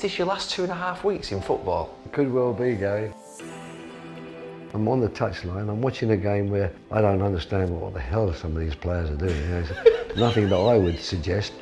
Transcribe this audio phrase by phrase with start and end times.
[0.00, 1.94] Is this your last two and a half weeks in football?
[2.12, 3.12] Could well be, Gary.
[4.72, 8.32] I'm on the touchline, I'm watching a game where I don't understand what the hell
[8.32, 9.36] some of these players are doing.
[9.36, 9.66] You know,
[10.16, 11.52] nothing that I would suggest.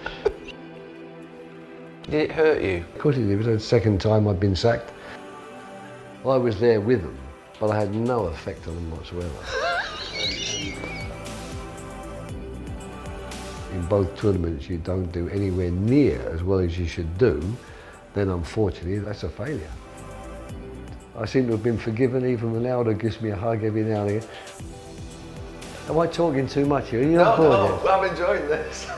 [2.04, 2.84] Did it hurt you?
[2.94, 3.32] Of course it did.
[3.32, 4.92] It was the second time I'd been sacked.
[6.24, 7.18] I was there with them,
[7.58, 9.34] but I had no effect on them whatsoever.
[13.72, 17.42] In both tournaments, you don't do anywhere near as well as you should do,
[18.14, 19.70] then unfortunately that's a failure.
[21.16, 24.10] I seem to have been forgiven, even Ronaldo gives me a hug every now and
[24.18, 24.28] again.
[25.88, 27.00] Am I talking too much here?
[27.00, 27.90] Are you not bored yet?
[27.90, 28.88] I'm enjoying this.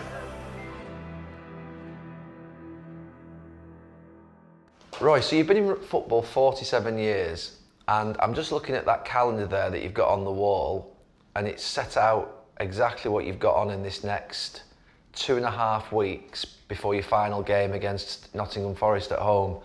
[5.01, 9.47] Roy, so you've been in football 47 years, and I'm just looking at that calendar
[9.47, 10.95] there that you've got on the wall,
[11.37, 14.65] and it's set out exactly what you've got on in this next
[15.13, 19.59] two and a half weeks before your final game against Nottingham Forest at home.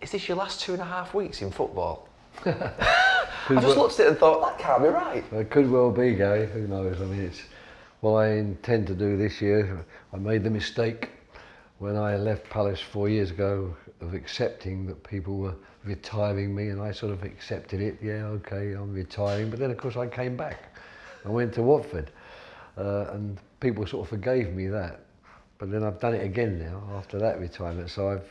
[0.00, 2.08] Is this your last two and a half weeks in football?
[2.44, 5.24] I just looked at it and thought, that can't be right.
[5.32, 6.46] It could well be, Gary.
[6.46, 7.00] Who knows?
[7.00, 7.42] I mean, it's
[8.00, 9.84] what I intend to do this year.
[10.12, 11.10] I made the mistake
[11.78, 15.54] when I left Palace four years ago of accepting that people were
[15.84, 17.98] retiring me, and I sort of accepted it.
[18.02, 19.50] Yeah, okay, I'm retiring.
[19.50, 20.76] But then, of course, I came back.
[21.24, 22.10] I went to Watford,
[22.76, 25.00] uh, and people sort of forgave me that.
[25.58, 27.88] But then I've done it again now after that retirement.
[27.88, 28.28] So I've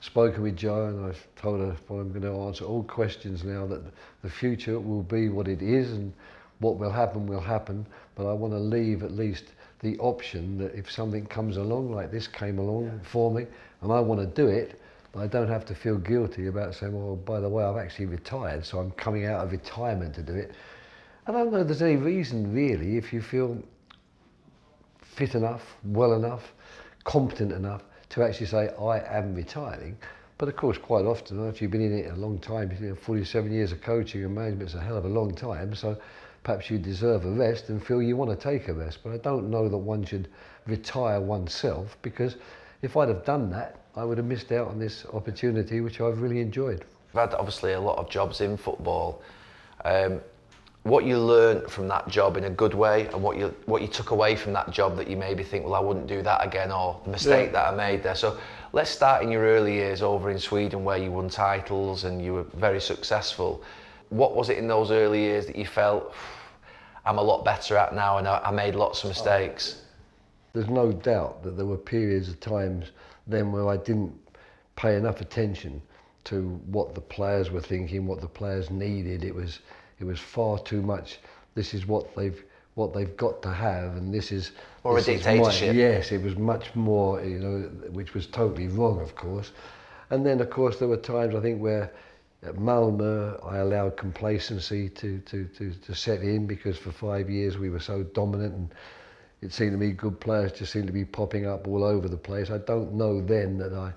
[0.00, 3.66] spoken with Jo and I've told her well, I'm going to answer all questions now
[3.66, 3.82] that
[4.22, 6.12] the future will be what it is and
[6.58, 7.86] what will happen will happen.
[8.14, 9.44] But I want to leave at least
[9.80, 13.46] the option that if something comes along like this came along for me
[13.80, 14.80] and I want to do it,
[15.16, 18.66] I don't have to feel guilty about saying, well, by the way, I've actually retired,
[18.66, 20.52] so I'm coming out of retirement to do it.
[21.26, 23.62] I don't know if there's any reason really if you feel
[25.16, 26.52] fit enough, well enough,
[27.04, 29.96] competent enough to actually say, I am retiring.
[30.36, 32.94] But of course, quite often, after you've been in it a long time, you know,
[32.94, 35.96] 47 years of coaching and management is a hell of a long time, so
[36.42, 38.98] perhaps you deserve a rest and feel you want to take a rest.
[39.02, 40.28] But I don't know that one should
[40.66, 42.36] retire oneself because
[42.82, 46.20] if I'd have done that, I would have missed out on this opportunity, which I've
[46.20, 46.84] really enjoyed.
[47.14, 49.22] I've had obviously a lot of jobs in football.
[49.86, 50.20] Um,
[50.86, 53.88] what you learned from that job in a good way and what you what you
[53.88, 56.70] took away from that job that you maybe think well I wouldn't do that again
[56.70, 57.52] or the mistake Yeah.
[57.54, 58.38] that I made there so
[58.72, 62.34] let's start in your early years over in Sweden where you won titles and you
[62.34, 63.64] were very successful
[64.10, 66.14] what was it in those early years that you felt
[67.04, 69.82] I'm a lot better at now and I, I made lots of mistakes
[70.52, 72.92] There's no doubt that there were periods of times
[73.26, 74.14] then where I didn't
[74.76, 75.82] pay enough attention
[76.24, 79.24] to what the players were thinking, what the players needed.
[79.24, 79.60] It was
[79.98, 81.18] it was far too much.
[81.54, 82.42] This is what they've
[82.74, 84.52] what they've got to have, and this is
[84.84, 85.74] Or a this is my- dictatorship.
[85.74, 87.58] yes, it was much more, you know,
[87.90, 89.52] which was totally wrong, of course.
[90.10, 91.90] And then, of course, there were times I think where
[92.42, 97.56] at Malmö I allowed complacency to, to, to, to set in because for five years
[97.56, 98.74] we were so dominant and
[99.40, 102.16] it seemed to me good players just seemed to be popping up all over the
[102.18, 102.50] place.
[102.50, 103.92] I don't know then that I,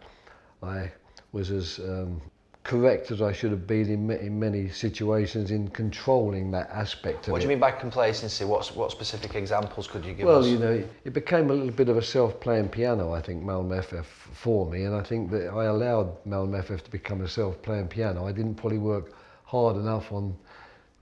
[0.65, 0.91] I
[1.33, 2.21] was as um,
[2.69, 7.31] correct as I should have been in, in many situations in controlling that aspect of
[7.31, 10.45] what do you mean by complacency what, what specific examples could you give Well, us
[10.45, 14.05] you know, it became a little bit of a self-playing piano, I think, Malmö FF
[14.05, 18.27] for me, and I think that I allowed Malmö FF to become a self-playing piano.
[18.27, 19.13] I didn't probably work
[19.45, 20.37] hard enough on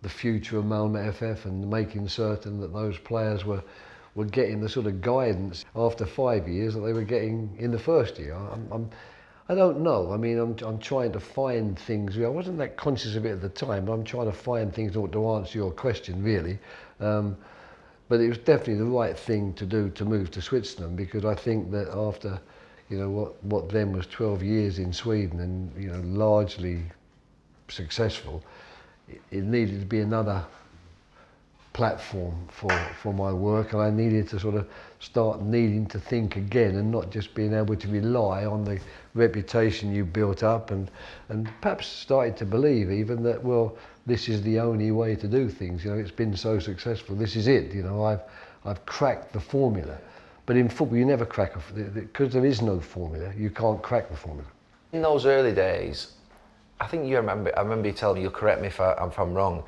[0.03, 3.61] the future of Malmö FF and making certain that those players were
[4.15, 7.77] were getting the sort of guidance after five years that they were getting in the
[7.77, 8.33] first year.
[8.33, 8.89] I'm, I'm,
[9.49, 10.11] I don't know.
[10.11, 12.17] I mean, I'm, I'm trying to find things.
[12.17, 14.91] I wasn't that conscious of it at the time, but I'm trying to find things
[14.93, 16.59] to, to answer your question, really.
[16.99, 17.37] Um,
[18.09, 21.35] but it was definitely the right thing to do to move to Switzerland because I
[21.35, 22.39] think that after,
[22.89, 26.83] you know, what, what then was 12 years in Sweden and, you know, largely
[27.69, 28.43] successful,
[29.07, 30.45] it, it needed to be another
[31.77, 32.71] platform for,
[33.03, 34.67] for my work and I needed to sort of
[34.99, 38.79] start needing to think again and not just being able to rely on the
[39.13, 40.89] reputation you built up and,
[41.29, 43.77] and perhaps started to believe even that, well,
[44.07, 45.85] this is the only way to do things.
[45.85, 47.15] You know, it's been so successful.
[47.15, 47.71] This is it.
[47.75, 48.21] You know, I've
[48.65, 49.97] I've cracked the formula.
[50.47, 53.31] But in football, you never crack a because there is no formula.
[53.37, 54.47] You can't crack the formula.
[54.93, 56.13] In those early days,
[56.79, 57.51] I think you remember.
[57.55, 58.21] I remember you telling me.
[58.23, 59.63] You'll correct me if, I, if I'm wrong.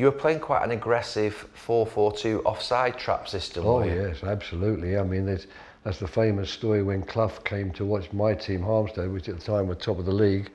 [0.00, 3.66] You were playing quite an aggressive 4-4-2 offside trap system.
[3.66, 4.96] Oh yes, absolutely.
[4.96, 9.28] I mean, that's the famous story when Clough came to watch my team, Halmstad, which
[9.28, 10.50] at the time were top of the league,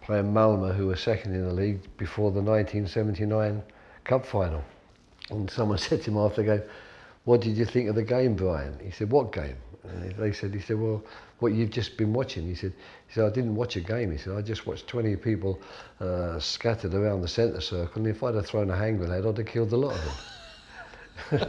[0.00, 3.62] playing Malmo, who were second in the league before the 1979
[4.04, 4.64] Cup final.
[5.28, 6.62] And someone said to him after the game,
[7.24, 9.58] "What did you think of the game, Brian?" He said, "What game?"
[9.88, 11.02] And they said, "He said, well,
[11.38, 12.72] what you've just been watching." He said,
[13.08, 15.60] "He said I didn't watch a game." He said, "I just watched 20 people
[16.00, 19.36] uh, scattered around the centre circle, and if I'd have thrown a hand grenade, I'd
[19.38, 20.14] have killed a lot of them."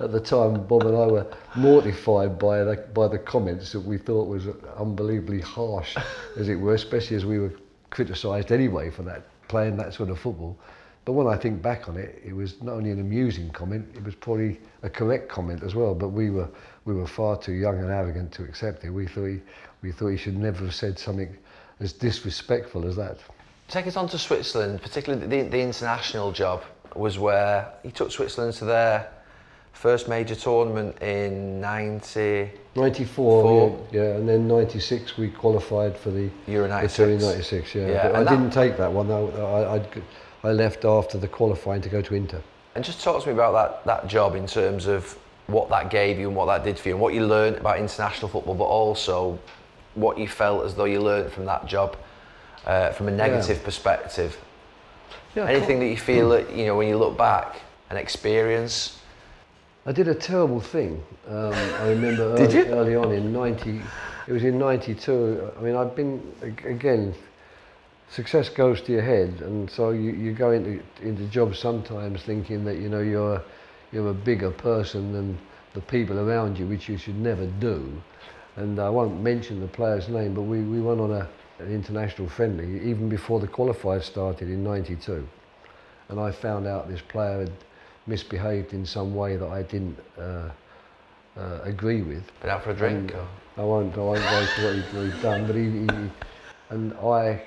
[0.00, 3.98] At the time, Bob and I were mortified by the by the comments that we
[3.98, 5.96] thought was unbelievably harsh,
[6.36, 7.52] as it were, especially as we were
[7.90, 10.58] criticised anyway for that playing that sort of football.
[11.04, 14.02] But when I think back on it, it was not only an amusing comment, it
[14.02, 15.94] was probably a correct comment as well.
[15.94, 16.48] But we were
[16.84, 18.90] we were far too young and arrogant to accept it.
[18.90, 19.40] We thought he,
[19.82, 21.34] we thought he should never have said something
[21.80, 23.18] as disrespectful as that.
[23.68, 26.62] Take us on to Switzerland, particularly the, the international job
[26.94, 29.10] was where he took Switzerland to their
[29.72, 32.50] first major tournament in 90.
[32.76, 36.96] 94, yeah, yeah, and then 96 we qualified for the Euro the 96.
[36.96, 37.86] Tour in 96, yeah.
[37.88, 39.10] Yeah, But I that- didn't take that one.
[39.10, 40.02] I, I, I'd,
[40.44, 42.42] I left after the qualifying to go to Inter.
[42.74, 46.18] And just talk to me about that, that job in terms of what that gave
[46.18, 48.64] you and what that did for you and what you learned about international football, but
[48.64, 49.38] also
[49.94, 51.96] what you felt as though you learned from that job
[52.66, 54.38] uh, from a negative perspective.
[55.34, 57.56] Yeah, Anything that you feel that, you know, when you look back,
[57.90, 58.98] an experience.
[59.86, 61.02] I did a terrible thing.
[61.28, 63.80] Um, I remember early, early on in 90,
[64.26, 65.50] it was in 92.
[65.58, 66.22] I mean, I've been,
[66.64, 67.14] again,
[68.10, 69.42] success goes to your head.
[69.42, 73.42] And so you, you go into, into jobs sometimes thinking that, you know, you're,
[73.94, 75.38] you're a bigger person than
[75.72, 77.90] the people around you, which you should never do.
[78.56, 82.28] And I won't mention the player's name, but we, we went on a, an international
[82.28, 85.26] friendly even before the qualifiers started in 92
[86.08, 87.52] and I found out this player had
[88.06, 90.50] misbehaved in some way that I didn't uh,
[91.36, 92.22] uh, agree with.
[92.40, 93.12] Been out for a drink?
[93.12, 93.20] And,
[93.56, 96.10] I won't, I won't go to what, he, what he's done, but he, he,
[96.70, 97.42] and I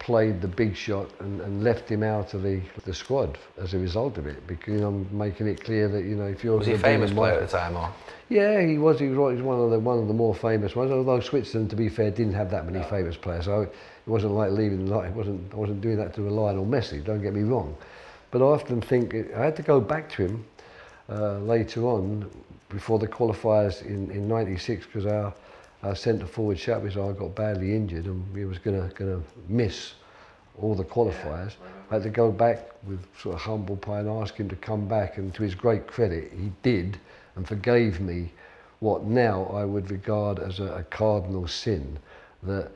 [0.00, 3.78] played the big shot and, and left him out of the, the squad as a
[3.78, 6.72] result of it because I'm making it clear that you know if you're Was he
[6.72, 7.76] a gonna be in famous player at the time?
[7.76, 7.92] Or?
[8.30, 8.98] yeah, he was.
[8.98, 10.90] He was one of the one of the more famous ones.
[10.90, 13.72] Although Switzerland, to be fair, didn't have that many famous players, so it
[14.06, 14.86] wasn't like leaving.
[14.86, 15.52] Like it wasn't.
[15.52, 17.04] I wasn't doing that to a Lionel Messi.
[17.04, 17.76] Don't get me wrong,
[18.30, 20.44] but I often think it, I had to go back to him
[21.10, 22.30] uh, later on
[22.70, 25.34] before the qualifiers in in '96 because our
[25.82, 29.94] our centre forward Chapuisat got badly injured and he was gonna gonna miss
[30.60, 31.56] all the qualifiers.
[31.90, 34.86] I had to go back with sort of humble pie and ask him to come
[34.86, 36.98] back, and to his great credit, he did
[37.36, 38.32] and forgave me
[38.80, 41.98] what now I would regard as a, a cardinal sin.
[42.42, 42.70] That,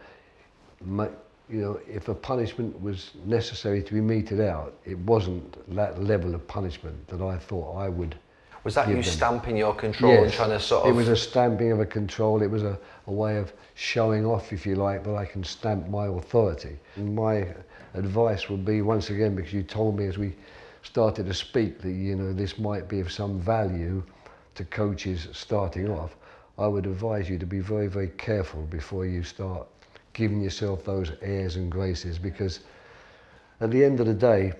[0.82, 1.08] ma-
[1.48, 6.34] you know, if a punishment was necessary to be meted out, it wasn't that level
[6.34, 8.16] of punishment that I thought I would
[8.64, 9.02] Was that you them.
[9.02, 10.90] stamping your control and trying to sort of?
[10.90, 12.42] It was a stamping of a control.
[12.42, 15.88] It was a, a way of showing off, if you like, that I can stamp
[15.88, 16.78] my authority.
[16.96, 17.46] And my
[17.92, 20.34] advice would be, once again, because you told me as we
[20.82, 24.02] started to speak that you know this might be of some value
[24.54, 26.16] to coaches starting off,
[26.58, 29.66] I would advise you to be very, very careful before you start
[30.14, 32.60] giving yourself those airs and graces, because
[33.60, 34.52] at the end of the day,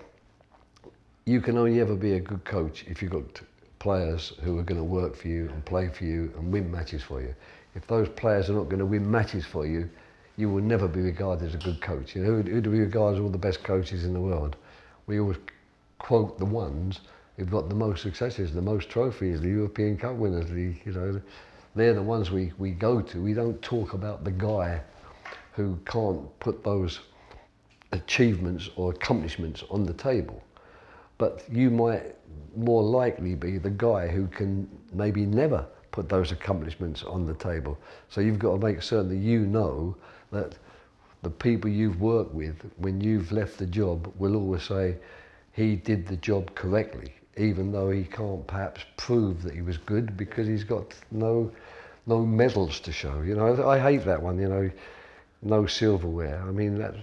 [1.24, 3.40] you can only ever be a good coach if you've got
[3.84, 7.02] players who are going to work for you and play for you and win matches
[7.02, 7.34] for you.
[7.74, 9.90] If those players are not going to win matches for you,
[10.38, 12.16] you will never be regarded as a good coach.
[12.16, 14.56] You know, who, who do we regard as all the best coaches in the world?
[15.06, 15.36] We always
[15.98, 17.00] quote the ones
[17.36, 20.48] who've got the most successes, the most trophies, the European Cup winners.
[20.48, 21.20] The, you know,
[21.74, 23.20] they're the ones we, we go to.
[23.22, 24.80] We don't talk about the guy
[25.52, 27.00] who can't put those
[27.92, 30.42] achievements or accomplishments on the table
[31.18, 32.16] but you might
[32.56, 37.78] more likely be the guy who can maybe never put those accomplishments on the table.
[38.08, 39.96] So you've got to make certain that you know
[40.32, 40.56] that
[41.22, 44.96] the people you've worked with, when you've left the job, will always say
[45.52, 50.16] he did the job correctly, even though he can't perhaps prove that he was good
[50.16, 51.50] because he's got no
[52.06, 53.22] no medals to show.
[53.22, 54.38] You know, I hate that one.
[54.38, 54.70] You know,
[55.42, 56.42] no silverware.
[56.46, 56.94] I mean, that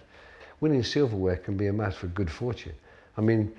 [0.60, 2.75] winning silverware can be a matter of good fortune.
[3.18, 3.51] I mean,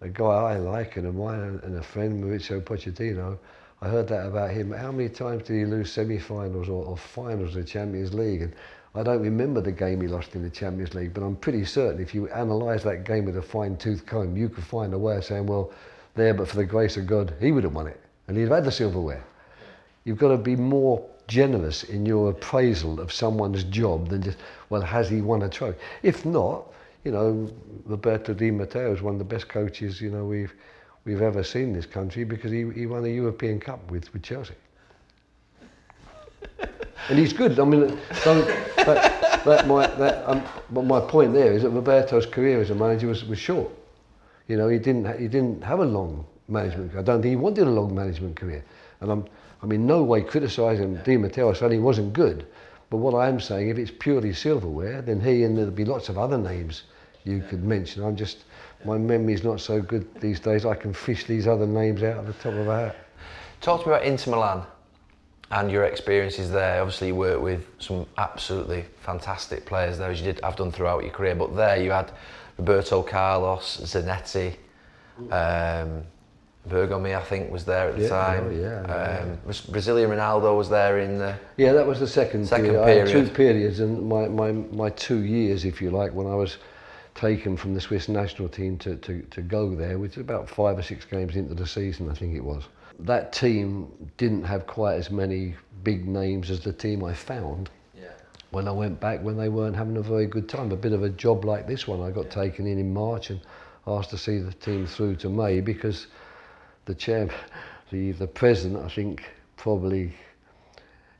[0.00, 3.38] a guy I like and a admire and a friend, Mauricio Pochettino,
[3.82, 4.72] I heard that about him.
[4.72, 8.42] How many times did he lose semi-finals or, or finals of the Champions League?
[8.42, 8.54] And
[8.94, 12.02] I don't remember the game he lost in the Champions League, but I'm pretty certain
[12.02, 15.24] if you analyse that game with a fine-tooth comb, you could find a way of
[15.24, 15.72] saying, well,
[16.14, 18.52] there, but for the grace of God, he would have won it, and he'd have
[18.52, 19.24] had the silverware.
[20.04, 24.38] You've got to be more generous in your appraisal of someone's job than just,
[24.70, 25.78] well, has he won a trophy?
[26.02, 26.66] If not,
[27.04, 27.50] you know,
[27.86, 30.54] Roberto Di Matteo is one of the best coaches, you know, we've
[31.04, 34.22] we've ever seen in this country because he, he won a European Cup with, with
[34.22, 34.54] Chelsea.
[37.08, 37.58] and he's good.
[37.58, 42.70] I mean, don't, that, that um, but my point there is that Roberto's career as
[42.70, 43.70] a manager was, was short.
[44.46, 47.00] You know, he didn't, he didn't have a long management career.
[47.00, 48.64] I don't think he wanted a long management career.
[49.00, 49.24] And I'm,
[49.62, 52.46] I'm in no way criticising Di Matteo saying he wasn't good.
[52.90, 56.08] But what I am saying, if it's purely silverware, then he and there'll be lots
[56.08, 56.82] of other names
[57.24, 58.02] you could mention.
[58.02, 58.44] I'm just,
[58.84, 60.66] my memory's not so good these days.
[60.66, 62.96] I can fish these other names out of the top of a hat.
[63.60, 64.64] Talk to me about Inter Milan
[65.52, 66.80] and your experiences there.
[66.80, 71.02] Obviously, you worked with some absolutely fantastic players there, as you did have done throughout
[71.02, 71.34] your career.
[71.34, 72.10] But there, you had
[72.58, 74.56] Roberto Carlos, Zanetti,
[75.30, 76.02] um,
[76.68, 78.44] Bergomi, I think, was there at the Yeah, time.
[78.46, 81.34] oh, yeah, um, was Brazilian Ronaldo was there in the.
[81.56, 83.08] Yeah, that was the second, Second period.
[83.08, 86.58] Had two periods, and my, my, my two years, if you like, when I was
[87.14, 90.78] taken from the Swiss national team to, to, to go there, which is about five
[90.78, 92.64] or six games into the season, I think it was.
[92.98, 98.08] That team didn't have quite as many big names as the team I found Yeah.
[98.50, 100.70] when I went back when they weren't having a very good time.
[100.72, 102.02] A bit of a job like this one.
[102.02, 103.40] I got taken in in March and
[103.86, 106.06] asked to see the team through to May because
[106.90, 107.30] the chair,
[107.92, 110.12] the the president, I think probably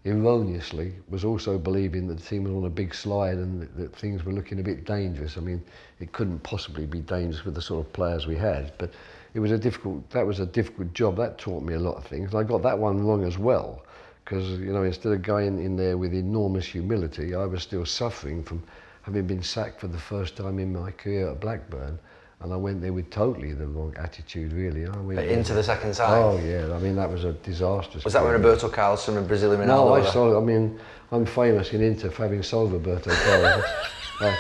[0.04, 3.94] erroneously was also believing that the team was on a big slide and that, that
[3.94, 5.36] things were looking a bit dangerous.
[5.36, 5.62] I mean,
[6.00, 8.90] it couldn't possibly be dangerous with the sort of players we had, but
[9.34, 10.10] it was a difficult.
[10.10, 11.16] That was a difficult job.
[11.16, 12.32] That taught me a lot of things.
[12.32, 13.84] And I got that one wrong as well,
[14.24, 18.42] because you know instead of going in there with enormous humility, I was still suffering
[18.42, 18.60] from
[19.02, 22.00] having been sacked for the first time in my career at Blackburn.
[22.42, 24.87] And I went there with totally the wrong attitude, really.
[24.87, 26.11] I went Into the second time.
[26.23, 28.02] Oh yeah, I mean that was a disastrous.
[28.04, 28.32] Was that when.
[28.32, 29.66] Roberto Carlos and Brazilian Ronaldo?
[29.66, 30.40] No, I saw.
[30.40, 30.80] I mean,
[31.12, 33.64] I'm famous in Inter for having sold Roberto Carlos.
[34.23, 34.37] Uh,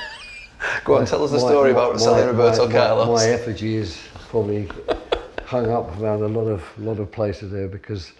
[0.84, 3.18] Go on, tell us the story my- about selling my- Roberto my- Carlos.
[3.18, 4.68] My, effigy is probably
[5.46, 8.12] hung up around a lot of lot of places there because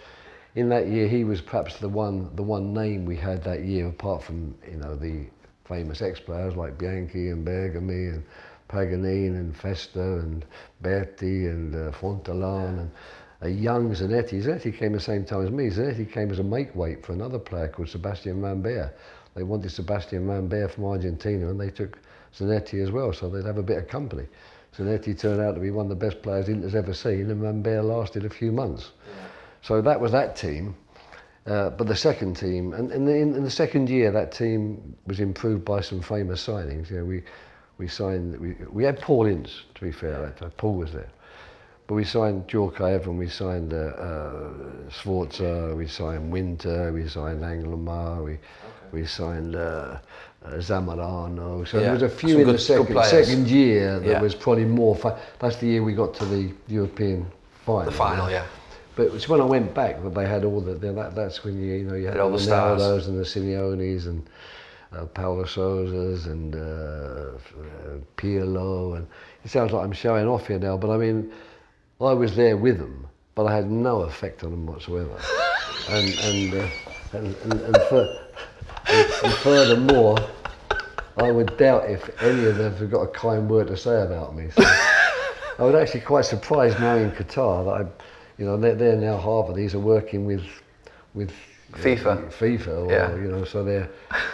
[0.55, 3.89] in that year he was perhaps the one the one name we had that year
[3.89, 5.27] apart from you know the
[5.67, 8.25] famous ex-players like Bianchi and Bergomi and
[8.71, 10.45] Paganin and Festa and
[10.83, 12.91] Berti and uh, Fontolan and
[13.41, 14.43] a young Zanetti.
[14.43, 15.69] Zanetti came the same time as me.
[15.69, 18.97] Zanetti came as a make weight for another player called Sebastian Rambert.
[19.35, 21.99] They wanted Sebastian Rambert from Argentina and they took
[22.37, 24.27] Zanetti as well, so they'd have a bit of company.
[24.77, 27.85] Zanetti turned out to be one of the best players Inter's ever seen and Rambert
[27.85, 28.93] lasted a few months.
[29.63, 30.77] So that was that team.
[31.47, 35.19] Uh, but the second team, and, and in, in the second year, that team was
[35.19, 36.91] improved by some famous signings.
[36.91, 37.23] You know, we,
[37.81, 40.57] we signed, we, we had Paul Ince, to be fair, that.
[40.59, 41.09] Paul was there.
[41.87, 44.51] But we signed Djorkaeff and we signed uh, uh,
[44.91, 48.37] Sforza, we signed Winter, we signed Angloma, we,
[48.93, 49.97] we signed uh,
[50.45, 51.67] uh, Zamorano.
[51.67, 54.21] So Yeah, there was a few some in good- the second, second year that Yeah.
[54.21, 54.95] was probably more.
[55.39, 57.27] That's the year we got to the European
[57.65, 57.87] final.
[57.87, 58.45] The final, yeah.
[58.95, 60.75] But it was when I went back that they had all the.
[60.75, 62.37] That, that's when you you know you had Had all the.
[62.39, 64.29] Ronaldos and the Simeones and
[64.93, 67.39] uh, Paulo Sousas and uh,
[68.17, 69.07] Pirlo and
[69.45, 71.33] it sounds like I'm showing off here now, but I mean
[72.01, 75.19] I was there with them, but I had no effect on them whatsoever.
[75.91, 76.69] and and, uh,
[77.13, 78.21] and and and, fur-
[78.89, 80.19] and and furthermore,
[81.17, 84.35] I would doubt if any of them have got a kind word to say about
[84.35, 84.51] me.
[84.51, 88.05] So I was actually quite surprised now in Qatar that I,
[88.39, 89.57] you know, they're, they're now Harvard.
[89.57, 90.43] These are working with,
[91.13, 91.31] with
[91.73, 92.31] FIFA.
[92.33, 93.15] FIFA, or, Yeah.
[93.17, 93.89] you know, so they're,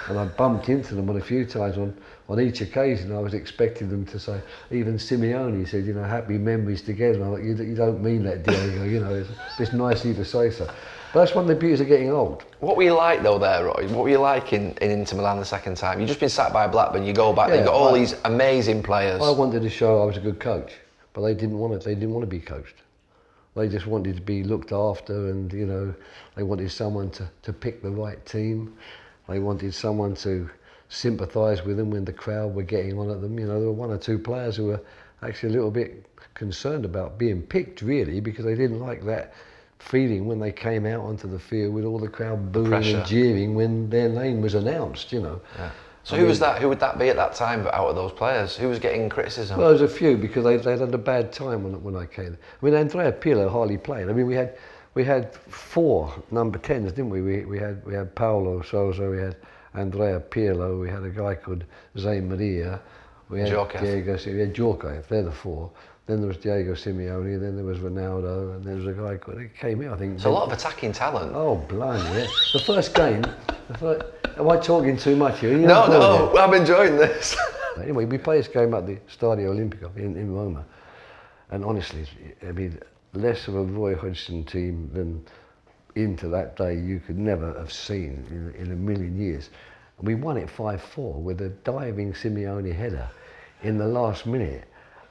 [0.09, 1.95] and I bumped into them on a few times on,
[2.28, 3.14] on each occasion.
[3.14, 4.40] I was expecting them to say,
[4.71, 7.21] even Simeone said, you know, happy memories together.
[7.21, 9.28] And I thought, you, you don't mean that, Diego, you know, it's,
[9.59, 10.66] it's nice of you to say so.
[11.12, 12.45] But that's one of the beauties of getting old.
[12.61, 13.87] What were you like though there, Roy?
[13.88, 15.99] What were you like in, in Inter Milan the second time?
[16.00, 18.14] You've just been sacked by Blackburn, you go back, Yeah, you've got all I- these
[18.25, 19.23] amazing players.
[19.23, 20.73] I wanted to show I was a good coach,
[21.14, 21.83] but they didn't want it.
[21.85, 22.75] They didn't want to be coached.
[23.57, 25.95] They just wanted to be looked after, and you know,
[26.35, 28.77] they wanted someone to, to pick the right team.
[29.29, 30.49] They wanted someone to
[30.89, 33.39] sympathise with them when the crowd were getting on at them.
[33.39, 34.81] You know, there were one or two players who were
[35.23, 39.33] actually a little bit concerned about being picked, really, because they didn't like that
[39.79, 42.99] feeling when they came out onto the field with all the crowd booing Pressure.
[42.99, 45.13] and jeering when their name was announced.
[45.13, 45.41] You know.
[45.57, 45.71] Yeah.
[46.07, 46.63] So I who mean- was that?
[46.63, 48.57] Who would that be at that time out of those players?
[48.57, 49.59] Who was getting criticism?
[49.59, 52.07] Well, there was a few because they they had a bad time when when I
[52.07, 52.39] came.
[52.63, 54.09] I mean, Andrea Pirlo hardly played.
[54.09, 54.57] I mean, we had
[54.95, 57.23] we had four number tens, didn't we?
[57.23, 59.37] We, we had we had Paulo Sousa, we had
[59.75, 61.65] Andrea Pirlo, we had a guy called
[61.97, 62.81] Zé Maria,
[63.29, 63.81] we had Djorkaeff.
[63.81, 65.73] Diego, we had Djorkaeff, they're the four.
[66.07, 69.41] Then there was Diego Simeone, then there was Ronaldo, and there was a guy called,
[69.41, 70.15] he came in, I think.
[70.15, 71.33] It's a lot of attacking talent.
[71.35, 72.27] Oh, blimey, yeah.
[72.53, 73.23] The first game,
[73.69, 74.05] the first,
[74.39, 75.51] am I talking too much here?
[75.51, 77.37] You're no, no, I'm enjoying this.
[77.83, 80.65] Anyway, we played this game at the Stadio Olimpico in, in Roma.
[81.51, 82.07] And honestly,
[82.43, 82.79] I mean,
[83.13, 85.23] less of a Roy Hodgson team than
[85.95, 89.51] Inter that day you could never have seen in, in a million years.
[89.99, 93.09] And we won it 5-4 with a diving Simeone header
[93.63, 94.65] in the last minute.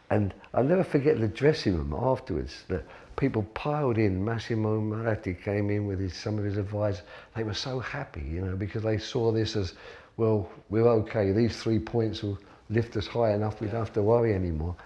[0.10, 2.64] And I'll never forget the dressing room afterwards.
[2.70, 2.86] That
[3.18, 4.24] people piled in.
[4.24, 7.04] Massimo Moratti came in with his, some of his advisors.
[7.36, 9.74] They were so happy, you know, because they saw this as,
[10.16, 11.34] well, we're okay.
[11.34, 13.60] These three points will lift us high enough.
[13.60, 14.78] We don't have to worry anymore.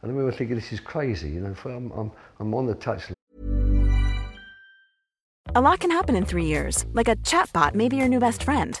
[0.00, 1.54] And we were thinking, this is crazy, you know.
[1.66, 3.02] I'm, I'm, I'm on the touch
[5.54, 8.44] A lot can happen in three years, like a chatbot may be your new best
[8.44, 8.80] friend.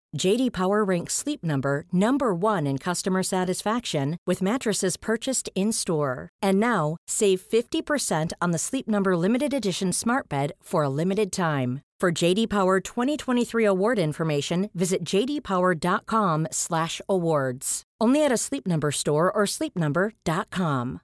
[0.17, 6.29] JD Power ranks Sleep Number number 1 in customer satisfaction with mattresses purchased in-store.
[6.41, 11.31] And now, save 50% on the Sleep Number limited edition Smart Bed for a limited
[11.31, 11.81] time.
[11.99, 17.83] For JD Power 2023 award information, visit jdpower.com/awards.
[18.01, 21.01] Only at a Sleep Number store or sleepnumber.com.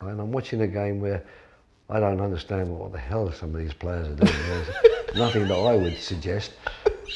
[0.00, 1.22] And I'm watching a game where
[1.88, 4.34] I don't understand what the hell some of these players are doing.
[5.14, 6.52] Nothing that I would suggest.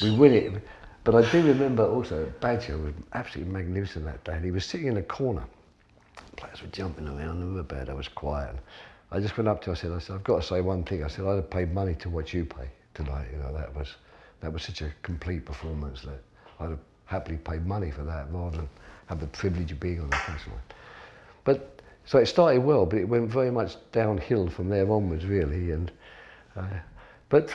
[0.00, 0.52] We win it.
[1.04, 4.34] But I do remember also Baggio was absolutely magnificent that day.
[4.34, 5.44] And he was sitting in a corner.
[6.36, 8.56] Players were jumping around, they were bad, I was quiet.
[9.10, 10.84] I just went up to him, I said, I said, I've got to say one
[10.84, 11.04] thing.
[11.04, 13.26] I said, I'd have paid money to watch you play tonight.
[13.32, 13.96] You know, that was
[14.40, 16.22] that was such a complete performance that
[16.60, 18.68] I'd have happily paid money for that rather than
[19.06, 20.38] have the privilege of being on the line.
[21.44, 25.70] But so it started well, but it went very much downhill from there onwards, really.
[25.72, 25.92] And
[26.56, 26.66] uh,
[27.28, 27.54] but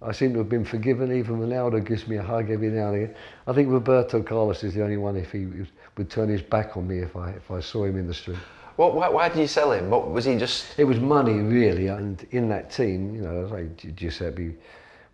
[0.00, 1.12] I seem to have been forgiven.
[1.12, 3.16] Even Ronaldo gives me a hug every now and again.
[3.46, 5.48] I think Roberto Carlos is the only one if he
[5.96, 8.38] would turn his back on me if I if I saw him in the street.
[8.76, 9.90] What, why, why did you sell him?
[9.90, 10.78] What, was he just...
[10.78, 14.54] It was money, really, and in that team, you know, like Giuseppe,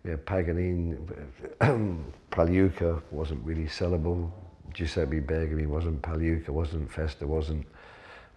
[0.03, 0.23] we had
[2.31, 4.29] Pagliuca wasn't really sellable.
[4.71, 5.99] Giuseppe Bergomi wasn't.
[6.03, 6.91] Pagliuca wasn't.
[6.91, 7.65] Festa wasn't.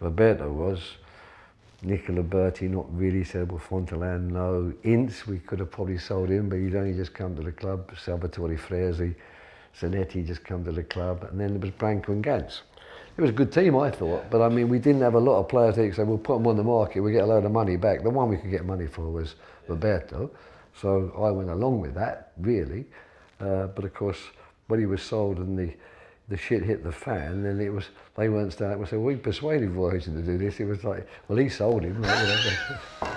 [0.00, 0.96] Roberto was.
[1.82, 3.60] Nicola Berti, not really sellable.
[3.60, 4.72] Fontolan, no.
[4.82, 7.90] Ince, we could have probably sold him, but he'd only just come to the club.
[7.96, 9.14] Salvatore Fresi,
[9.78, 12.62] Zanetti just come to the club, and then there was Branco and Ganz.
[13.16, 15.40] It was a good team, I thought, but I mean, we didn't have a lot
[15.40, 17.52] of players that say, we'll put them on the market, we get a load of
[17.52, 18.02] money back.
[18.02, 19.34] The one we could get money for was
[19.66, 20.30] Roberto,
[20.80, 22.86] so I went along with that, really.
[23.40, 24.18] Uh, but of course,
[24.66, 25.74] when he was sold and the,
[26.28, 27.84] the shit hit the fan, and it was,
[28.16, 30.60] they weren't standing up and said, well, we persuaded Roy Hodgson to do this.
[30.60, 32.02] It was like, well, he sold him.
[32.02, 33.10] Right, you know.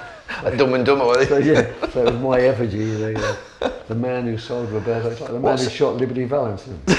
[0.44, 3.96] Like dumb and dumber, was So yeah, so it was my effigy, the, uh, the
[3.96, 5.10] man who sold Roberto.
[5.10, 6.68] Like the man What's- who shot Liberty Valance.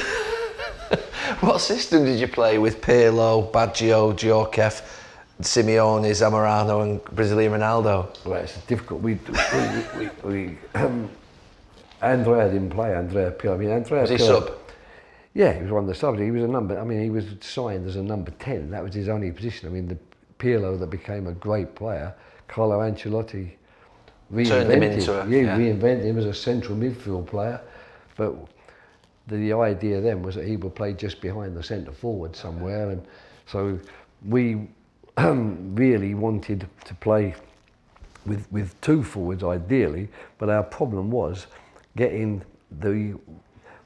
[1.40, 4.82] What system did you play with Pirlo, Baggio, Djorkaeff,
[5.40, 8.06] Simeone, Zamorano and Brazilian Ronaldo?
[8.24, 9.00] Well, it's difficult.
[9.00, 11.10] We, we, we, we um,
[12.00, 12.94] Andrea didn't play.
[12.94, 13.54] Andrea Pirlo.
[13.54, 14.58] I mean, Andrea Was he Pirlo- sub?
[15.34, 16.20] Yeah, he was one of the subs.
[16.20, 16.78] He was a number.
[16.78, 18.70] I mean, he was signed as a number ten.
[18.70, 19.68] That was his only position.
[19.68, 19.98] I mean, the
[20.38, 22.14] Pirlo that became a great player,
[22.48, 23.52] Carlo Ancelotti
[24.32, 24.70] reinvented.
[24.70, 25.58] Him into a- yeah, yeah.
[25.58, 27.60] reinvented him as a central midfield player.
[28.16, 28.34] But
[29.28, 33.02] the idea then was that he would play just behind the centre forward somewhere, and
[33.46, 33.78] so
[34.28, 34.68] we
[35.18, 37.34] really wanted to play
[38.26, 40.08] with with two forwards ideally.
[40.38, 41.46] But our problem was
[41.96, 42.42] getting
[42.80, 43.18] the.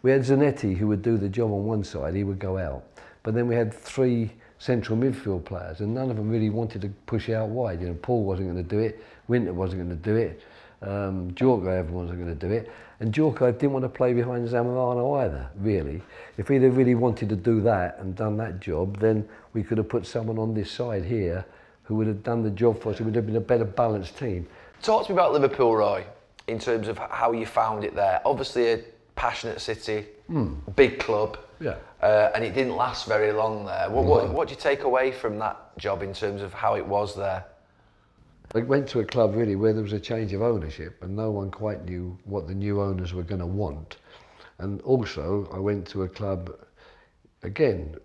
[0.07, 2.85] We had Zanetti who would do the job on one side, he would go out.
[3.25, 6.91] But then we had three central midfield players, and none of them really wanted to
[7.07, 7.81] push out wide.
[7.81, 10.43] You know, Paul wasn't going to do it, Winter wasn't going to do it,
[10.83, 15.25] um, Djorkaeff wasn't going to do it, and Djorkaeff didn't want to play behind Zamorano
[15.25, 16.01] either, really.
[16.39, 19.79] If he'd have really wanted to do that and done that job, then we could
[19.79, 21.45] have put someone on this side here
[21.83, 23.01] who would have done the job for us.
[23.01, 24.47] It would have been a better balanced team.
[24.83, 26.05] Talk to me about Liverpool, Roy,
[26.47, 28.21] in terms of how you found it there.
[28.25, 28.85] Obviously, a
[29.17, 30.07] passionate city,
[30.77, 31.77] big club, Yeah.
[32.03, 33.91] uh, and it didn't last very long there.
[33.91, 36.87] What, what, what do you take away from that job in terms of how it
[36.87, 37.45] was there?
[38.55, 41.31] I went to a club really where there was a change of ownership and no
[41.31, 43.97] one quite knew what the new owners were going to want.
[44.59, 46.55] And also, I went to a club,
[47.43, 47.97] again,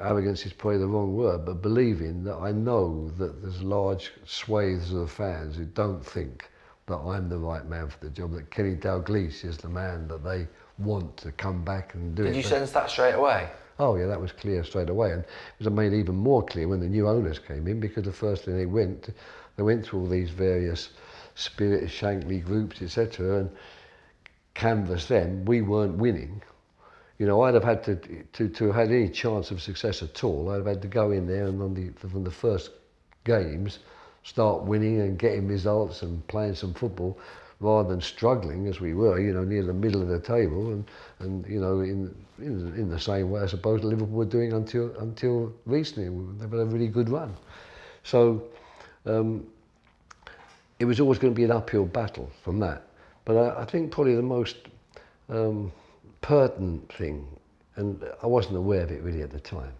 [0.00, 4.92] arrogance is probably the wrong word, but believing that I know that there's large swathes
[4.92, 6.48] of fans who don't think
[6.86, 10.24] that I'm the right man for the job, that Kenny Dalglish is the man that
[10.24, 12.32] they want to come back and do Did it.
[12.34, 13.48] Did you sense that straight away?
[13.78, 16.80] Oh yeah, that was clear straight away, and it was made even more clear when
[16.80, 19.10] the new owners came in because the first thing they went,
[19.56, 20.90] they went to all these various
[21.34, 23.50] Spirit of Shankly groups, etc., and
[24.54, 25.44] canvassed them.
[25.46, 26.42] We weren't winning.
[27.18, 30.22] You know, I'd have had to to to have had any chance of success at
[30.22, 30.50] all.
[30.50, 32.70] I'd have had to go in there and on the from the first
[33.24, 33.78] games,
[34.22, 37.18] start winning and getting results and playing some football,
[37.60, 39.20] rather than struggling as we were.
[39.20, 40.84] You know, near the middle of the table and
[41.20, 44.96] and you know in in, in the same way I suppose Liverpool were doing until
[44.98, 46.08] until recently.
[46.38, 47.34] They've had a really good run.
[48.02, 48.42] So.
[49.04, 49.46] Um,
[50.82, 52.82] it was always going to be an uphill battle from that.
[53.24, 54.56] But I, I think probably the most
[55.28, 55.70] um,
[56.22, 57.24] pertinent thing,
[57.76, 59.72] and I wasn't aware of it really at the time,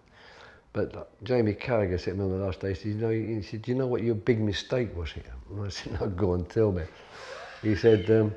[0.73, 3.43] but Jamie Carragher said to me on the last day, he said, you know, he
[3.43, 5.35] said, do you know what your big mistake was here?
[5.51, 6.85] And I said, no, go and tell me.
[7.63, 8.35] He said, um,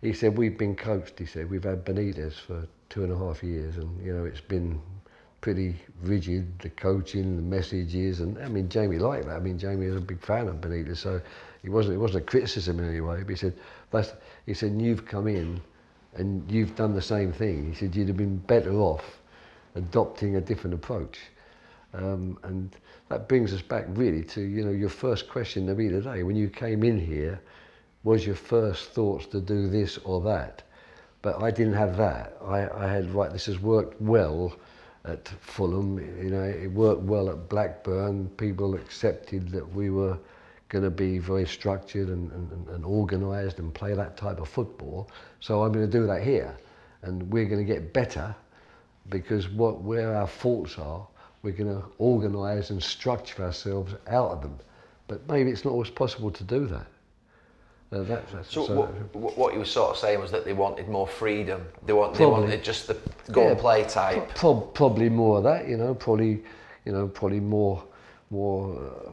[0.00, 3.42] he said, we've been coached, he said, we've had Benitez for two and a half
[3.42, 4.80] years and, you know, it's been
[5.42, 9.36] pretty rigid, the coaching, the messages, and I mean, Jamie liked that.
[9.36, 11.20] I mean, Jamie was a big fan of Benitez, so
[11.62, 13.54] it wasn't, it wasn't a criticism in any way, but he said,
[13.90, 14.14] that's,
[14.46, 15.60] he said, you've come in
[16.14, 17.66] and you've done the same thing.
[17.68, 19.20] He said, you'd have been better off
[19.74, 21.18] adopting a different approach.
[21.96, 22.76] Um, and
[23.08, 26.22] that brings us back really to, you know, your first question to me today.
[26.22, 27.40] When you came in here,
[28.04, 30.62] was your first thoughts to do this or that?
[31.22, 32.36] But I didn't have that.
[32.44, 34.54] I, I had, right, this has worked well
[35.06, 38.28] at Fulham, you know, it worked well at Blackburn.
[38.36, 40.18] People accepted that we were
[40.68, 45.08] going to be very structured and, and, and organised and play that type of football.
[45.40, 46.56] So I'm going to do that here.
[47.02, 48.34] And we're going to get better
[49.08, 51.06] because what, where our faults are,
[51.46, 54.58] we're going to organise and structure ourselves out of them.
[55.06, 56.86] But maybe it's not always possible to do that.
[57.92, 60.88] Uh, that that's, So, what, what you were sort of saying was that they wanted
[60.88, 61.64] more freedom.
[61.86, 62.98] They want they wanted just the
[63.30, 64.34] go and Yeah, play type.
[64.34, 65.94] Pro- prob- probably more of that, you know.
[65.94, 66.42] Probably,
[66.84, 67.84] you know, probably more,
[68.30, 69.10] more uh,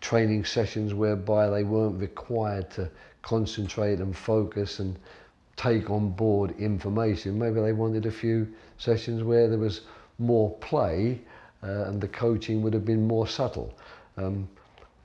[0.00, 4.98] training sessions whereby they weren't required to concentrate and focus and
[5.56, 7.38] take on board information.
[7.38, 9.82] Maybe they wanted a few sessions where there was
[10.18, 11.20] more play
[11.64, 13.74] uh, and the coaching would have been more subtle.
[14.16, 14.48] Um,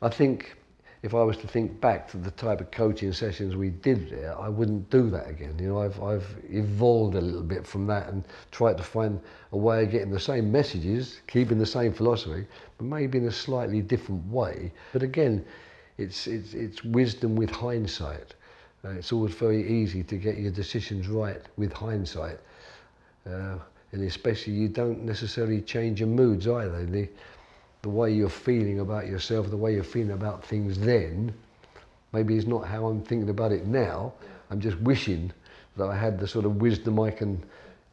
[0.02, 0.56] I think
[1.02, 4.38] if I was to think back to the type of coaching sessions we did there,
[4.38, 5.58] I wouldn't do that again.
[5.58, 9.22] You know, I've, I've evolved a little bit from that and tried to find
[9.54, 12.46] a way of getting the same messages, keeping the same philosophy,
[12.78, 14.74] but maybe in a slightly different way.
[14.92, 15.46] But again,
[15.98, 18.36] it's, it's, it's wisdom with hindsight.
[18.84, 22.40] Uh, it's always very easy to get your decisions right with hindsight.
[23.26, 23.58] Uh,
[23.92, 26.86] and especially you don't necessarily change your moods either.
[26.86, 27.10] The,
[27.82, 31.34] the way you're feeling about yourself, the way you're feeling about things then,
[32.12, 34.14] maybe is not how I'm thinking about it now.
[34.50, 35.32] I'm just wishing
[35.78, 37.44] that I had the sort of wisdom I can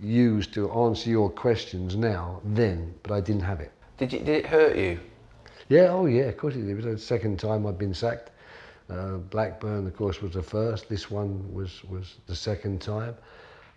[0.00, 3.72] use to answer your questions now, then, but I didn't have it.
[3.96, 4.98] Did you, did it hurt you?
[5.68, 6.70] Yeah, oh yeah, of course it did.
[6.70, 8.30] It was the second time I'd been sacked.
[8.88, 10.88] Uh, Blackburn, of course, was the first.
[10.88, 13.14] This one was, was the second time.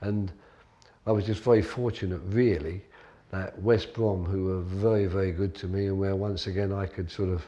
[0.01, 0.31] And
[1.05, 2.81] I was just very fortunate, really,
[3.31, 6.85] that West Brom, who were very, very good to me, and where once again I
[6.85, 7.45] could sort of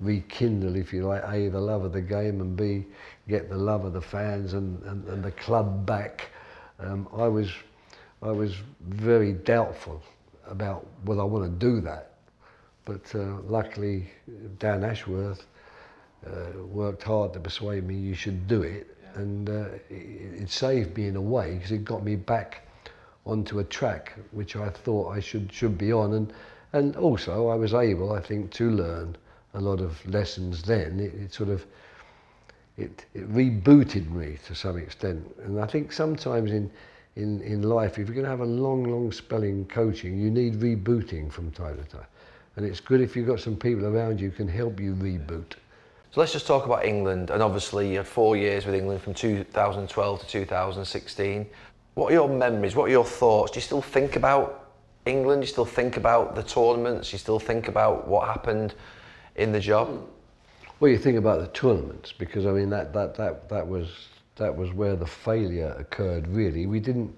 [0.00, 2.86] rekindle, if you like, A, the love of the game, and B,
[3.28, 6.30] get the love of the fans and, and, and the club back.
[6.78, 7.50] Um, I, was,
[8.22, 10.02] I was very doubtful
[10.46, 12.12] about whether I want to do that.
[12.84, 14.10] But uh, luckily,
[14.58, 15.46] Dan Ashworth
[16.26, 20.96] uh, worked hard to persuade me you should do it, and uh, it, it saved
[20.96, 22.63] me in a way because it got me back
[23.26, 26.32] onto a track which I thought I should should be on, and
[26.72, 29.16] and also I was able, I think, to learn
[29.54, 30.62] a lot of lessons.
[30.62, 31.64] Then it, it sort of
[32.76, 36.70] it, it rebooted me to some extent, and I think sometimes in
[37.16, 40.30] in, in life, if you're going to have a long, long spell in coaching, you
[40.30, 42.06] need rebooting from time to time.
[42.56, 45.52] And it's good if you've got some people around you who can help you reboot.
[46.10, 47.30] So let's just talk about England.
[47.30, 51.46] And obviously, you had four years with England from 2012 to 2016.
[51.94, 52.74] What are your memories?
[52.74, 53.52] What are your thoughts?
[53.52, 54.70] Do you still think about
[55.06, 55.42] England?
[55.42, 57.10] Do you still think about the tournaments?
[57.10, 58.74] Do you still think about what happened
[59.36, 60.08] in the job?
[60.80, 64.56] Well, you think about the tournaments because I mean that that that that was that
[64.56, 66.26] was where the failure occurred.
[66.26, 67.16] Really, we didn't.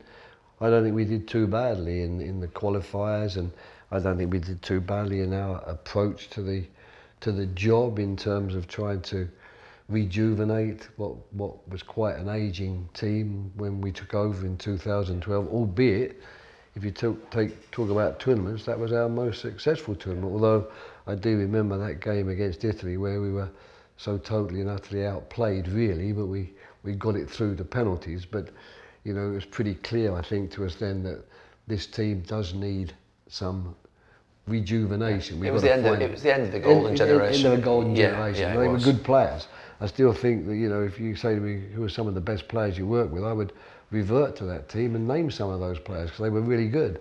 [0.60, 3.50] I don't think we did too badly in in the qualifiers, and
[3.90, 6.64] I don't think we did too badly in our approach to the
[7.20, 9.26] to the job in terms of trying to
[9.88, 15.48] rejuvenate what what was quite an aging team when we took over in 2012.
[15.48, 16.20] Albeit,
[16.74, 20.32] if you talk, take talk about tournaments, that was our most successful tournament.
[20.32, 20.68] Although
[21.06, 23.48] I do remember that game against Italy where we were
[23.96, 28.26] so totally and utterly outplayed, really, but we we got it through the penalties.
[28.26, 28.50] But
[29.04, 31.24] you know, it was pretty clear, I think, to us then that
[31.68, 32.92] this team does need
[33.28, 33.74] some
[34.46, 35.44] rejuvenation.
[35.44, 37.46] It was, the end of, it was the end of the golden generation.
[37.46, 38.42] End of the golden yeah, generation.
[38.42, 39.48] Yeah, they were good players.
[39.80, 42.14] I still think that, you know, if you say to me who are some of
[42.14, 43.52] the best players you work with, I would
[43.90, 47.00] revert to that team and name some of those players because they were really good.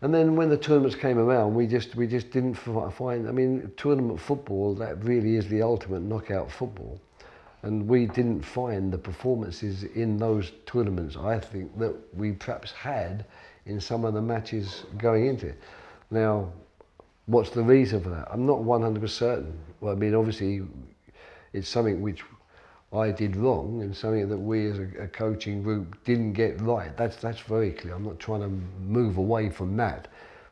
[0.00, 3.28] And then when the tournaments came around, we just we just didn't find.
[3.28, 7.00] I mean, tournament football that really is the ultimate knockout football,
[7.62, 11.16] and we didn't find the performances in those tournaments.
[11.16, 13.24] I think that we perhaps had
[13.64, 15.58] in some of the matches going into it.
[16.10, 16.52] Now,
[17.24, 18.28] what's the reason for that?
[18.30, 19.58] I'm not 100% certain.
[19.80, 20.62] Well, I mean, obviously,
[21.54, 22.22] it's something which
[22.92, 26.94] I did wrong and something that we as a, a, coaching group didn't get right.
[26.96, 27.94] That's, that's very clear.
[27.94, 28.50] I'm not trying to
[28.86, 30.08] move away from that.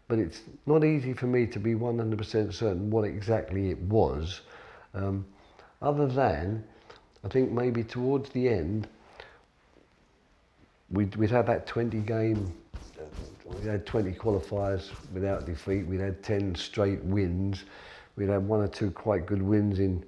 [0.09, 4.41] But it's not easy for me to be 100% certain what exactly it was.
[4.95, 5.27] Um,
[5.83, 6.65] other than,
[7.25, 8.88] I think maybe towards the end,
[10.91, 12.53] we'd, we'd had that 20 game
[13.61, 15.87] we had 20 qualifiers without defeat.
[15.87, 17.65] We'd had 10 straight wins.
[18.17, 20.05] We'd had one or two quite good wins in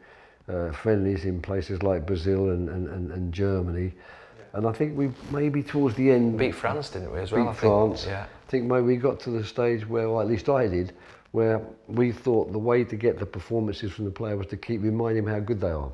[0.48, 3.92] uh, friendlies in places like Brazil and, and, and, and Germany.
[3.94, 4.44] Yeah.
[4.54, 7.20] And I think we maybe towards the end beat France, didn't we?
[7.20, 8.06] As well, beat I France.
[8.06, 8.26] Yeah.
[8.46, 10.92] I think maybe we got to the stage where, or at least I did,
[11.32, 14.82] where we thought the way to get the performances from the player was to keep
[14.82, 15.90] reminding him how good they are.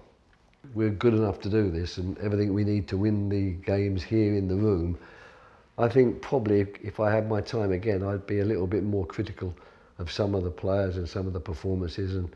[0.74, 4.34] We're good enough to do this, and everything we need to win the games here
[4.34, 4.98] in the room
[5.80, 9.06] I think probably if I had my time again, I'd be a little bit more
[9.06, 9.54] critical
[9.98, 12.28] of some of the players and some of the performances, and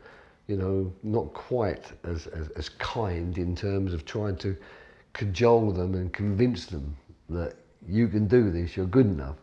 [0.47, 4.55] you know, not quite as, as, as kind in terms of trying to
[5.13, 6.95] cajole them and convince them
[7.29, 7.55] that
[7.87, 9.37] you can do this, you're good enough.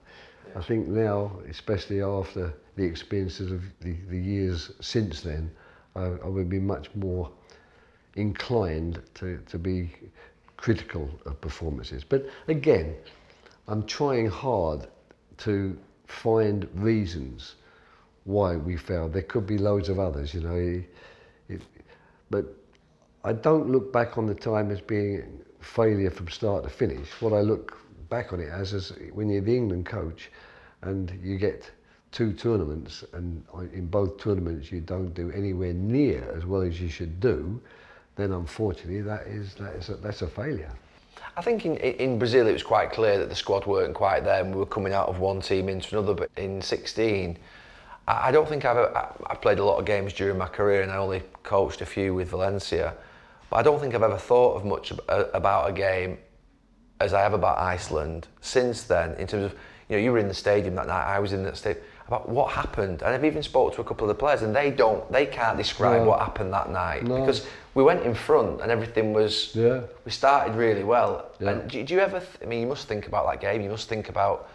[0.55, 5.51] I think now, especially after the experiences of the, the years since then,
[5.97, 7.31] I, I would be much more
[8.15, 9.91] inclined to, to be
[10.57, 12.05] critical of performances.
[12.05, 12.95] But again,
[13.69, 14.87] I'm trying hard
[15.39, 17.57] to find reasons
[18.25, 19.13] why we failed.
[19.13, 20.83] There could be loads of others, you know.
[22.33, 22.47] But
[23.25, 27.09] I don't look back on the time as being failure from start to finish.
[27.21, 30.31] What I look back on it as is when you're the England coach
[30.81, 31.71] and you get
[32.11, 36.89] two tournaments and in both tournaments you don't do anywhere near as well as you
[36.89, 37.61] should do,
[38.17, 40.73] then unfortunately that is, that is a, that's a failure.
[41.37, 44.43] I think in, in Brazil it was quite clear that the squad weren't quite there
[44.43, 46.15] and we were coming out of one team into another.
[46.15, 47.39] But in 16,
[48.07, 50.91] I, I don't think I've I played a lot of games during my career and
[50.91, 52.95] I only coached a few with Valencia.
[53.51, 56.19] But I don't think I've ever thought of much about a game
[57.01, 59.15] as I have about Iceland since then.
[59.15, 59.53] In terms of
[59.89, 62.29] you know you were in the stadium that night, I was in that stadium about
[62.29, 63.03] what happened.
[63.03, 65.57] And I've even spoke to a couple of the players, and they don't, they can't
[65.57, 66.09] describe no.
[66.09, 67.21] what happened that night no.
[67.21, 69.55] because we went in front and everything was.
[69.55, 69.83] Yeah.
[70.05, 71.31] We started really well.
[71.41, 71.51] Yeah.
[71.51, 72.21] And do, do you ever?
[72.21, 73.63] Th- I mean, you must think about that game.
[73.63, 74.49] You must think about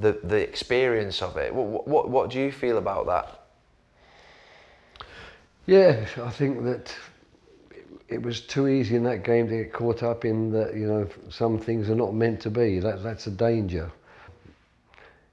[0.00, 1.54] the the experience of it.
[1.54, 3.40] What what what do you feel about that?
[5.66, 6.94] Yeah, I think that
[8.08, 10.74] it was too easy in that game to get caught up in that.
[10.74, 12.78] You know, some things are not meant to be.
[12.78, 13.90] That that's a danger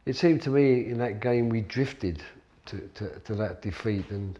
[0.05, 2.21] it seemed to me in that game we drifted
[2.65, 4.37] to, to, to that defeat and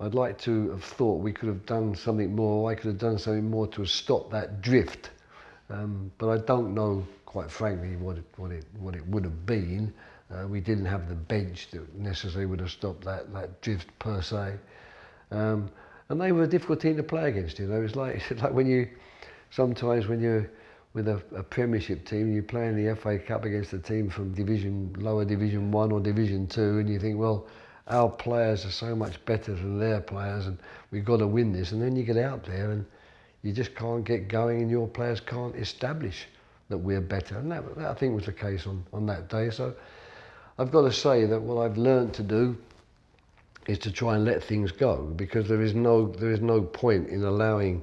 [0.00, 3.18] I'd like to have thought we could have done something more, I could have done
[3.18, 5.10] something more to stop that drift.
[5.72, 9.46] Um, but I don't know, quite frankly, what it, what it, what it would have
[9.46, 9.92] been.
[10.30, 14.20] Uh, we didn't have the bench that necessarily would have stopped that, that drift per
[14.20, 14.56] se.
[15.30, 15.70] Um,
[16.08, 17.82] and they were a difficult team to play against, you know.
[17.82, 18.88] It's like, like when you,
[19.50, 20.50] sometimes when you're
[20.92, 24.34] with a, a Premiership team, you play in the FA Cup against a team from
[24.34, 27.46] Division lower Division One or Division Two, and you think, well,
[27.88, 30.58] our players are so much better than their players, and
[30.90, 31.72] we've got to win this.
[31.72, 32.84] And then you get out there, and
[33.42, 36.26] you just can't get going, and your players can't establish
[36.68, 37.38] that we're better.
[37.38, 39.50] And that, that I think was the case on, on that day.
[39.50, 39.74] So
[40.58, 42.56] I've got to say that what I've learned to do
[43.66, 47.08] is to try and let things go, because there is no there is no point
[47.08, 47.82] in allowing.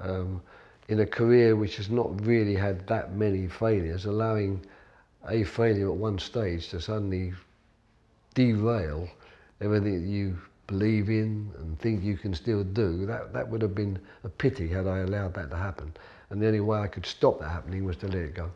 [0.00, 0.42] Um,
[0.88, 4.64] in a career which has not really had that many failures, allowing
[5.28, 7.32] a failure at one stage to suddenly
[8.34, 9.08] derail
[9.60, 13.74] everything that you believe in and think you can still do, that, that would have
[13.74, 15.92] been a pity had I allowed that to happen.
[16.30, 18.50] And the only way I could stop that happening was to let it go.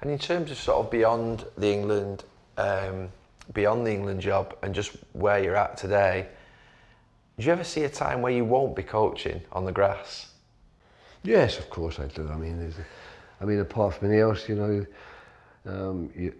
[0.00, 2.24] And in terms of sort of beyond the England,
[2.58, 3.08] um,
[3.54, 6.26] beyond the England job and just where you're at today,
[7.38, 10.30] Do you ever see a time where you won't be coaching on the grass?
[11.22, 12.28] Yes, of course I do.
[12.28, 12.72] I mean,
[13.40, 14.86] I mean, apart from anything else, you know,
[15.66, 16.34] um, you,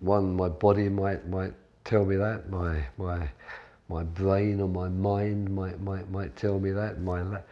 [0.00, 1.52] one, my body might might
[1.84, 3.28] tell me that, my my
[3.88, 7.42] my brain or my mind might might might tell me that, my la-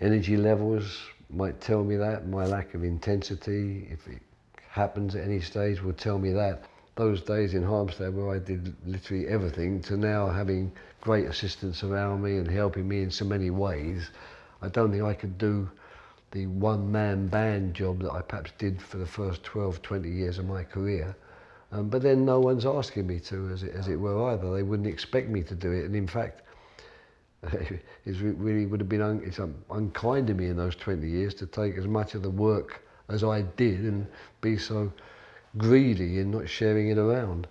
[0.00, 0.98] energy levels
[1.30, 4.20] might tell me that, my lack of intensity, if it
[4.68, 6.64] happens at any stage, will tell me that.
[6.96, 12.22] Those days in Halmstad where I did literally everything to now having great assistants around
[12.22, 14.10] me and helping me in so many ways,
[14.60, 15.70] I don't think I could do
[16.32, 20.38] the one man band job that I perhaps did for the first 12, 20 years
[20.38, 21.16] of my career.
[21.72, 24.52] Um, but then no one's asking me to, as it, as it were, either.
[24.52, 25.84] They wouldn't expect me to do it.
[25.84, 26.42] And in fact,
[27.42, 31.34] it really would have been un, it's un, unkind of me in those 20 years
[31.34, 34.06] to take as much of the work as I did and
[34.40, 34.92] be so
[35.56, 37.46] greedy in not sharing it around.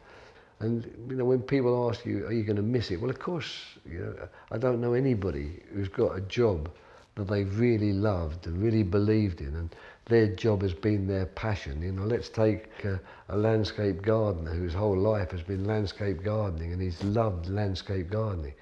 [0.59, 3.19] And you know, when people ask you, "Are you going to miss it?" Well, of
[3.19, 6.69] course, you know, I don't know anybody who's got a job
[7.15, 9.75] that they really loved and really believed in, and
[10.09, 11.81] their job has been their passion.
[11.81, 16.73] You know, let's take a, a landscape gardener whose whole life has been landscape gardening,
[16.73, 18.53] and he's loved landscape gardening.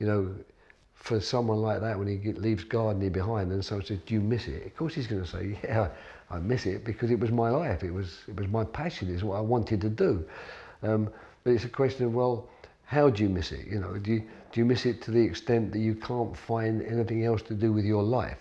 [0.00, 0.34] You know,
[0.94, 4.20] for someone like that, when he get, leaves gardening behind, and someone says, "Do you
[4.20, 5.90] miss it?" Of course, he's going to say, "Yeah,
[6.28, 7.84] I miss it because it was my life.
[7.84, 9.14] It was it was my passion.
[9.14, 10.24] It's what I wanted to do."
[10.82, 11.08] Um,
[11.44, 12.48] but it's a question of well,
[12.84, 13.66] how do you miss it?
[13.68, 16.82] You know, do you, do you miss it to the extent that you can't find
[16.82, 18.38] anything else to do with your life?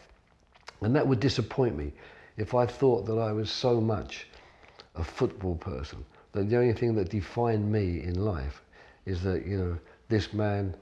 [0.82, 1.93] And that would disappoint me
[2.38, 4.28] if I thought that I was so much
[4.96, 8.62] a football person that the only thing that defined me in life
[9.06, 9.78] is that, you know,
[10.10, 10.76] this man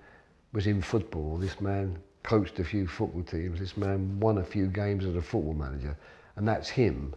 [0.54, 4.68] was in football, this man coached a few football teams, this man won a few
[4.68, 5.96] games as a football manager,
[6.36, 7.14] and that's him.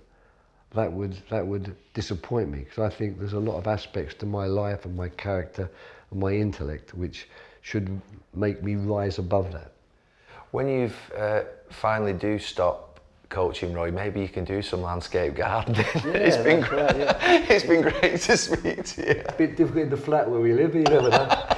[0.73, 4.27] That would, that would disappoint me because I think there's a lot of aspects to
[4.27, 5.71] my life and my character
[6.11, 7.29] and my intellect which
[7.61, 8.01] should
[8.35, 9.73] make me rise above that.
[10.51, 12.94] When you've uh, finally do stop
[13.35, 15.85] coaching, Roy, maybe you can do some landscape gardening.
[15.95, 16.83] it's been great.
[16.83, 17.47] right, yeah.
[17.49, 19.23] it's been great to speak to you.
[19.27, 21.29] A bit difficult in the flat where we live, but you never know.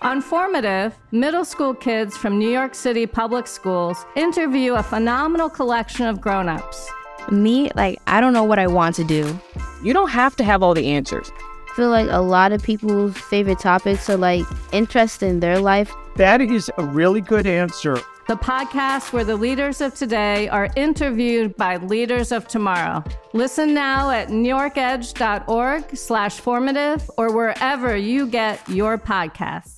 [0.00, 6.06] On Formative, middle school kids from New York City public schools interview a phenomenal collection
[6.06, 6.90] of grown ups.
[7.30, 9.38] Me, like, I don't know what I want to do.
[9.84, 11.30] You don't have to have all the answers.
[11.70, 15.92] I feel like a lot of people's favorite topics are like interest in their life.
[16.16, 18.00] That is a really good answer.
[18.28, 23.02] The podcast where the leaders of today are interviewed by leaders of tomorrow.
[23.32, 29.77] Listen now at newyorkedge.org slash formative or wherever you get your podcasts.